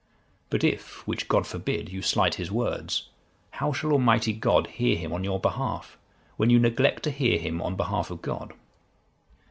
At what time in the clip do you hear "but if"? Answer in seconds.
0.49-1.05